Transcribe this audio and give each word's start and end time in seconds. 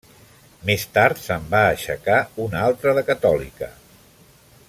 Més 0.69 0.85
tard 0.95 1.19
se'n 1.25 1.45
va 1.51 1.59
aixecar 1.75 2.17
una 2.47 2.65
altra 2.71 2.95
de 3.01 3.05
catòlica. 3.13 3.73